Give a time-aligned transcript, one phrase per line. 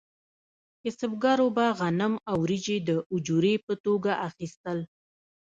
[0.81, 4.79] کسبګرو به غنم او وریجې د اجورې په توګه اخیستل.